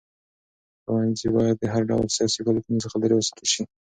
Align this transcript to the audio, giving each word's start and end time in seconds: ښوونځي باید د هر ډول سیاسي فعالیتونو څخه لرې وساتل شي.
ښوونځي 0.83 1.27
باید 1.37 1.55
د 1.59 1.63
هر 1.73 1.83
ډول 1.89 2.07
سیاسي 2.17 2.39
فعالیتونو 2.45 2.83
څخه 2.85 2.95
لرې 3.01 3.15
وساتل 3.17 3.47
شي. 3.53 3.63